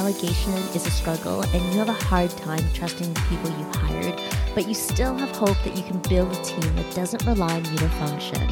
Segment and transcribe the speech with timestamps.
[0.00, 4.18] delegation is a struggle and you have a hard time trusting the people you've hired,
[4.54, 7.64] but you still have hope that you can build a team that doesn't rely on
[7.66, 8.48] you to function.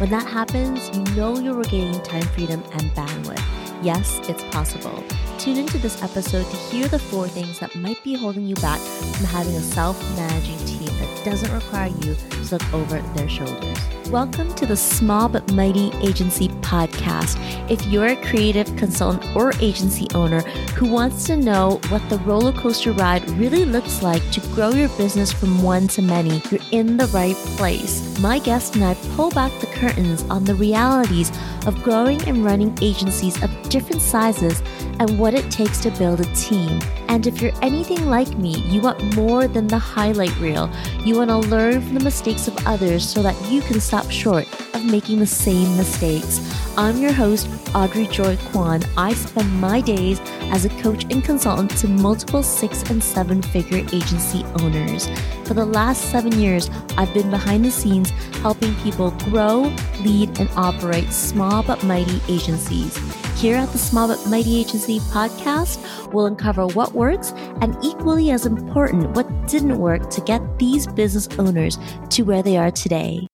[0.00, 3.40] When that happens, you know you're regaining time freedom and bandwidth.
[3.80, 5.04] Yes, it's possible.
[5.38, 8.80] Tune into this episode to hear the four things that might be holding you back
[8.80, 13.78] from having a self managing team that doesn't require you to look over their shoulders.
[14.10, 17.36] Welcome to the Small But Mighty Agency podcast.
[17.70, 20.40] If you're a creative consultant or agency owner
[20.78, 24.88] who wants to know what the roller coaster ride really looks like to grow your
[24.96, 28.18] business from one to many, you're in the right place.
[28.18, 31.30] My guest and I pull back the curtains on the realities
[31.66, 34.62] of growing and running agencies of different sizes
[35.00, 36.80] and what it takes to build a team.
[37.08, 40.70] And if you're anything like me, you want more than the highlight reel.
[41.04, 44.46] You want to learn from the mistakes of others so that you can stop short
[44.74, 46.40] of making the same mistakes.
[46.76, 48.82] I'm your host, Audrey Joy Kwan.
[48.96, 50.20] I spend my days
[50.52, 55.08] as a coach and consultant to multiple six and seven figure agency owners.
[55.48, 56.68] For the last seven years,
[56.98, 58.10] I've been behind the scenes
[58.42, 62.94] helping people grow, lead, and operate small but mighty agencies.
[63.40, 67.32] Here at the Small But Mighty Agency podcast, we'll uncover what works
[67.62, 71.78] and equally as important, what didn't work to get these business owners
[72.10, 73.26] to where they are today.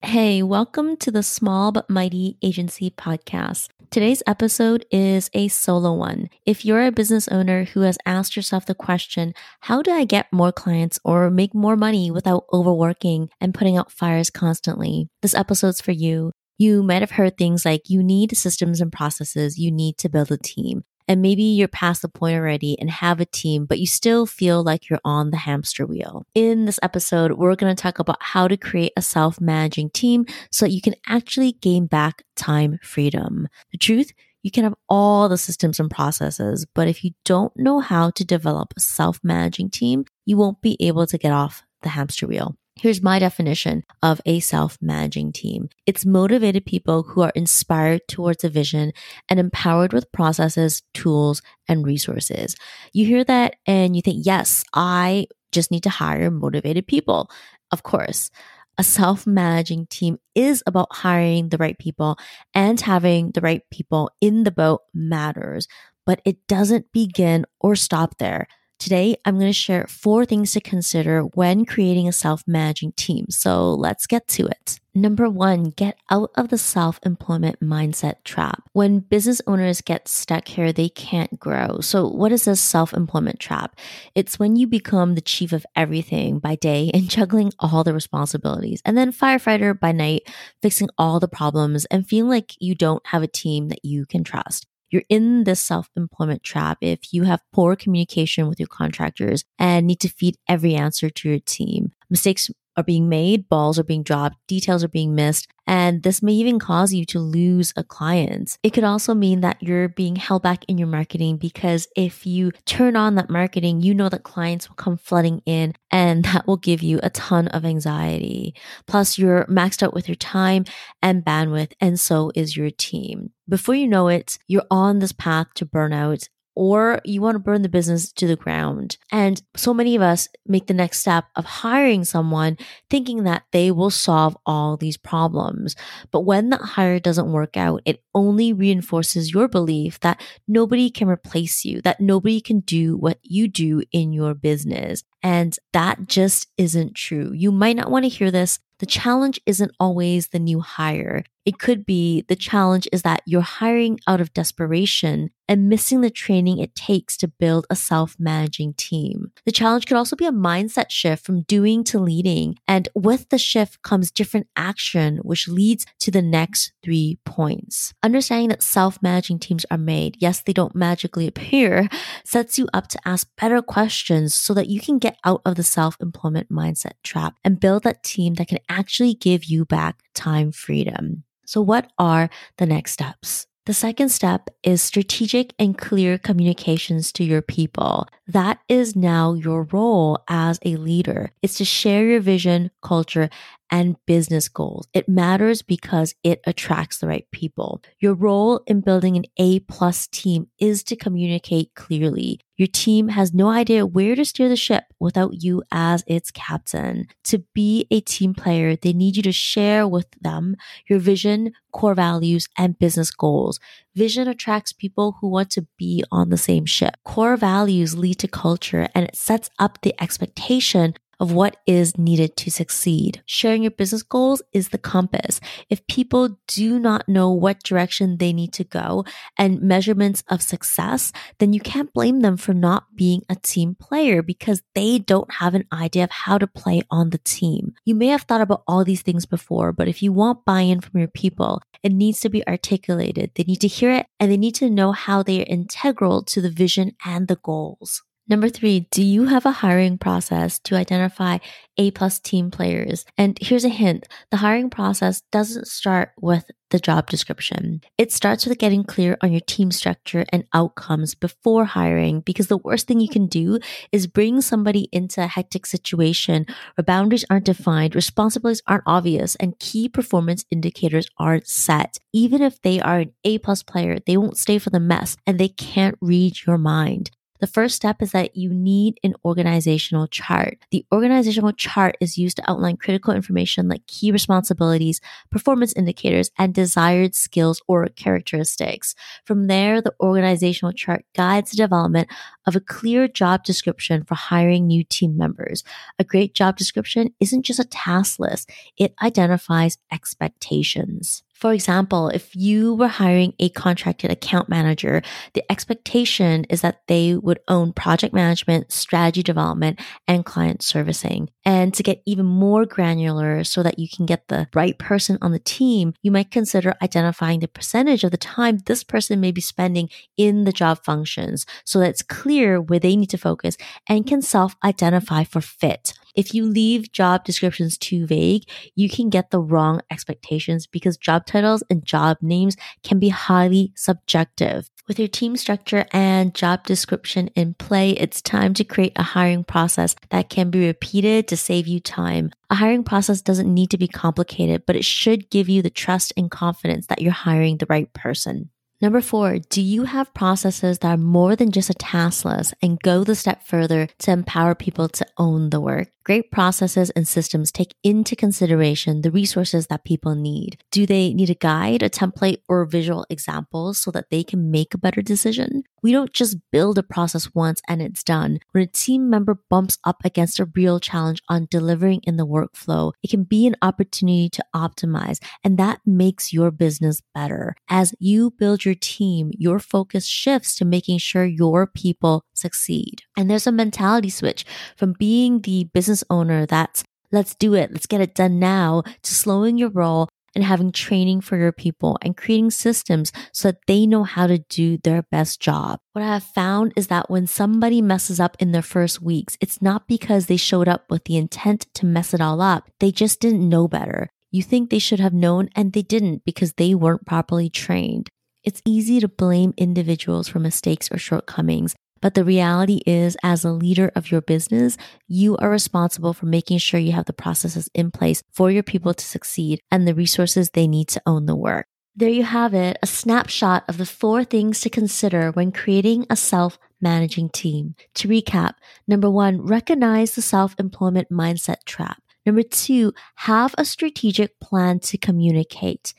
[0.00, 3.68] Hey, welcome to the Small But Mighty Agency podcast.
[3.92, 6.30] Today's episode is a solo one.
[6.46, 10.32] If you're a business owner who has asked yourself the question, how do I get
[10.32, 15.10] more clients or make more money without overworking and putting out fires constantly?
[15.20, 16.32] This episode's for you.
[16.56, 20.32] You might have heard things like you need systems and processes, you need to build
[20.32, 20.84] a team.
[21.08, 24.62] And maybe you're past the point already and have a team, but you still feel
[24.62, 26.24] like you're on the hamster wheel.
[26.34, 30.26] In this episode, we're going to talk about how to create a self managing team
[30.50, 33.48] so that you can actually gain back time freedom.
[33.72, 37.80] The truth, you can have all the systems and processes, but if you don't know
[37.80, 41.90] how to develop a self managing team, you won't be able to get off the
[41.90, 42.56] hamster wheel.
[42.76, 48.44] Here's my definition of a self managing team it's motivated people who are inspired towards
[48.44, 48.92] a vision
[49.28, 52.56] and empowered with processes, tools, and resources.
[52.92, 57.30] You hear that and you think, yes, I just need to hire motivated people.
[57.70, 58.30] Of course.
[58.78, 62.16] A self managing team is about hiring the right people
[62.54, 65.68] and having the right people in the boat matters,
[66.06, 68.48] but it doesn't begin or stop there.
[68.82, 73.26] Today, I'm going to share four things to consider when creating a self managing team.
[73.30, 74.80] So let's get to it.
[74.92, 78.64] Number one, get out of the self employment mindset trap.
[78.72, 81.78] When business owners get stuck here, they can't grow.
[81.78, 83.78] So, what is this self employment trap?
[84.16, 88.82] It's when you become the chief of everything by day and juggling all the responsibilities,
[88.84, 90.22] and then firefighter by night,
[90.60, 94.24] fixing all the problems and feeling like you don't have a team that you can
[94.24, 94.66] trust.
[94.92, 99.86] You're in this self employment trap if you have poor communication with your contractors and
[99.86, 101.92] need to feed every answer to your team.
[102.12, 106.32] Mistakes are being made, balls are being dropped, details are being missed, and this may
[106.32, 108.58] even cause you to lose a client.
[108.62, 112.52] It could also mean that you're being held back in your marketing because if you
[112.66, 116.58] turn on that marketing, you know that clients will come flooding in and that will
[116.58, 118.54] give you a ton of anxiety.
[118.86, 120.66] Plus, you're maxed out with your time
[121.00, 123.30] and bandwidth, and so is your team.
[123.48, 127.62] Before you know it, you're on this path to burnout or you want to burn
[127.62, 128.98] the business to the ground.
[129.10, 132.58] And so many of us make the next step of hiring someone
[132.90, 135.74] thinking that they will solve all these problems.
[136.10, 141.08] But when that hire doesn't work out, it only reinforces your belief that nobody can
[141.08, 145.04] replace you, that nobody can do what you do in your business.
[145.22, 147.32] And that just isn't true.
[147.32, 148.58] You might not want to hear this.
[148.78, 151.24] The challenge isn't always the new hire.
[151.44, 156.10] It could be the challenge is that you're hiring out of desperation and missing the
[156.10, 159.32] training it takes to build a self managing team.
[159.44, 162.56] The challenge could also be a mindset shift from doing to leading.
[162.68, 167.92] And with the shift comes different action, which leads to the next three points.
[168.02, 171.88] Understanding that self managing teams are made, yes, they don't magically appear,
[172.24, 175.64] sets you up to ask better questions so that you can get out of the
[175.64, 180.52] self employment mindset trap and build that team that can actually give you back time
[180.52, 181.24] freedom.
[181.52, 183.46] So, what are the next steps?
[183.66, 188.08] The second step is strategic and clear communications to your people.
[188.26, 191.30] That is now your role as a leader.
[191.42, 193.28] It's to share your vision, culture,
[193.72, 194.86] and business goals.
[194.92, 197.82] It matters because it attracts the right people.
[197.98, 202.38] Your role in building an A plus team is to communicate clearly.
[202.58, 207.06] Your team has no idea where to steer the ship without you as its captain.
[207.24, 211.94] To be a team player, they need you to share with them your vision, core
[211.94, 213.58] values, and business goals.
[213.96, 216.96] Vision attracts people who want to be on the same ship.
[217.04, 222.36] Core values lead to culture and it sets up the expectation of what is needed
[222.36, 223.22] to succeed.
[223.26, 225.40] Sharing your business goals is the compass.
[225.70, 229.04] If people do not know what direction they need to go
[229.38, 234.20] and measurements of success, then you can't blame them for not being a team player
[234.20, 237.72] because they don't have an idea of how to play on the team.
[237.84, 240.80] You may have thought about all these things before, but if you want buy in
[240.80, 243.30] from your people, it needs to be articulated.
[243.36, 246.40] They need to hear it and they need to know how they are integral to
[246.40, 248.02] the vision and the goals.
[248.28, 251.38] Number three, do you have a hiring process to identify
[251.76, 253.04] A plus team players?
[253.18, 254.06] And here's a hint.
[254.30, 257.80] The hiring process doesn't start with the job description.
[257.98, 262.58] It starts with getting clear on your team structure and outcomes before hiring because the
[262.58, 263.58] worst thing you can do
[263.90, 269.58] is bring somebody into a hectic situation where boundaries aren't defined, responsibilities aren't obvious, and
[269.58, 271.98] key performance indicators aren't set.
[272.12, 275.40] Even if they are an A plus player, they won't stay for the mess and
[275.40, 277.10] they can't read your mind.
[277.42, 280.58] The first step is that you need an organizational chart.
[280.70, 286.54] The organizational chart is used to outline critical information like key responsibilities, performance indicators, and
[286.54, 288.94] desired skills or characteristics.
[289.24, 292.08] From there, the organizational chart guides the development
[292.46, 295.64] of a clear job description for hiring new team members.
[295.98, 301.24] A great job description isn't just a task list, it identifies expectations.
[301.42, 305.02] For example, if you were hiring a contracted account manager,
[305.34, 311.30] the expectation is that they would own project management, strategy development, and client servicing.
[311.44, 315.32] And to get even more granular so that you can get the right person on
[315.32, 319.40] the team, you might consider identifying the percentage of the time this person may be
[319.40, 323.56] spending in the job functions so that it's clear where they need to focus
[323.88, 325.92] and can self identify for fit.
[326.14, 328.44] If you leave job descriptions too vague,
[328.74, 333.72] you can get the wrong expectations because job titles and job names can be highly
[333.76, 334.68] subjective.
[334.88, 339.44] With your team structure and job description in play, it's time to create a hiring
[339.44, 342.32] process that can be repeated to save you time.
[342.50, 346.12] A hiring process doesn't need to be complicated, but it should give you the trust
[346.16, 348.50] and confidence that you're hiring the right person.
[348.82, 352.82] Number four, do you have processes that are more than just a task list and
[352.82, 355.92] go the step further to empower people to own the work?
[356.04, 360.58] Great processes and systems take into consideration the resources that people need.
[360.72, 364.74] Do they need a guide, a template, or visual examples so that they can make
[364.74, 365.62] a better decision?
[365.80, 368.40] We don't just build a process once and it's done.
[368.50, 372.92] When a team member bumps up against a real challenge on delivering in the workflow,
[373.02, 377.54] it can be an opportunity to optimize, and that makes your business better.
[377.68, 383.02] As you build your team, your focus shifts to making sure your people succeed.
[383.16, 384.44] And there's a mentality switch
[384.76, 389.14] from being the business owner that's let's do it, let's get it done now to
[389.14, 393.86] slowing your roll and having training for your people and creating systems so that they
[393.86, 395.78] know how to do their best job.
[395.92, 399.60] What I have found is that when somebody messes up in their first weeks, it's
[399.60, 402.70] not because they showed up with the intent to mess it all up.
[402.80, 404.08] They just didn't know better.
[404.30, 408.08] You think they should have known and they didn't because they weren't properly trained.
[408.44, 413.52] It's easy to blame individuals for mistakes or shortcomings, but the reality is, as a
[413.52, 417.92] leader of your business, you are responsible for making sure you have the processes in
[417.92, 421.66] place for your people to succeed and the resources they need to own the work.
[421.94, 426.16] There you have it, a snapshot of the four things to consider when creating a
[426.16, 427.76] self managing team.
[427.94, 428.54] To recap,
[428.88, 432.01] number one, recognize the self employment mindset trap.
[432.24, 435.92] Number two, have a strategic plan to communicate.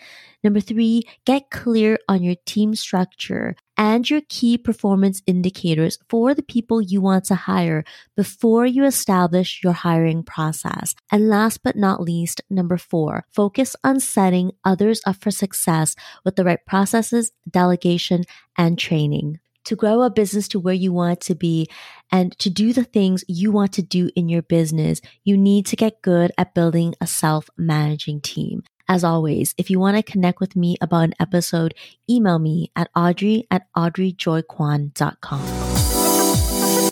[0.43, 6.43] Number three, get clear on your team structure and your key performance indicators for the
[6.43, 7.83] people you want to hire
[8.15, 10.95] before you establish your hiring process.
[11.11, 16.35] And last but not least, number four, focus on setting others up for success with
[16.35, 18.23] the right processes, delegation,
[18.57, 21.67] and training to grow a business to where you want it to be
[22.11, 25.75] and to do the things you want to do in your business, you need to
[25.75, 28.63] get good at building a self managing team.
[28.87, 31.73] As always, if you want to connect with me about an episode,
[32.09, 35.63] email me at audrey at audreyjoykwan.com.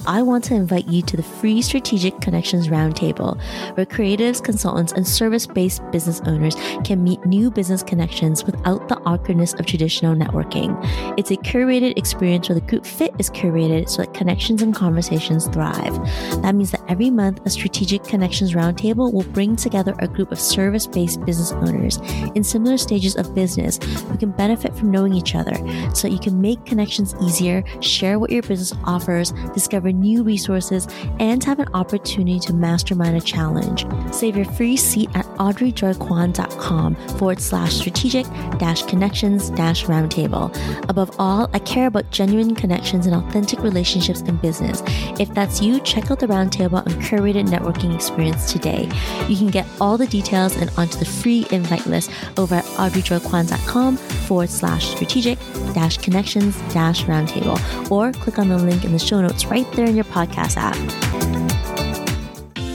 [0.07, 3.39] I want to invite you to the free Strategic Connections Roundtable,
[3.75, 8.87] where creatives, consultants, and service based business owners can meet make new business connections without
[8.89, 10.77] the awkwardness of traditional networking.
[11.17, 15.47] It's a curated experience where the group fit is curated so that connections and conversations
[15.47, 15.93] thrive.
[16.41, 20.39] That means that every month, a strategic connections roundtable will bring together a group of
[20.39, 21.97] service based business owners
[22.35, 25.55] in similar stages of business who can benefit from knowing each other
[25.93, 30.87] so that you can make connections easier, share what your business offers, discover new resources,
[31.19, 33.85] and have an opportunity to mastermind a challenge.
[34.13, 38.27] Save your free seat at audreyjoykwan.com forward slash strategic
[38.59, 40.55] dash connections dash roundtable.
[40.87, 44.83] Above all, I care about genuine connections and authentic relationships in business.
[45.19, 48.87] If that's you, check out the roundtable and curated networking experience today.
[49.27, 53.97] You can get all the details and onto the free invite list over at audreyjoykwan.com
[53.97, 55.39] forward slash strategic
[55.73, 57.57] dash connections dash roundtable
[57.89, 61.00] or click on the link in the show notes right there in your podcast app.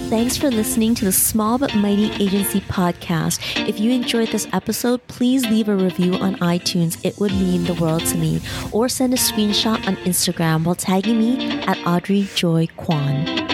[0.08, 3.40] Thanks for listening to the Small But Mighty Agency podcast.
[3.68, 7.04] If you enjoyed this episode, please leave a review on iTunes.
[7.04, 8.40] It would mean the world to me.
[8.70, 13.45] Or send a screenshot on Instagram while tagging me at Audrey Joy Kwan.